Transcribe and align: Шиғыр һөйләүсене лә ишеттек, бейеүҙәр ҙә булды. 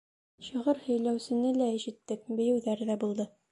Шиғыр 0.45 0.79
һөйләүсене 0.85 1.53
лә 1.59 1.69
ишеттек, 1.75 2.27
бейеүҙәр 2.41 2.85
ҙә 2.91 2.99
булды. 3.07 3.33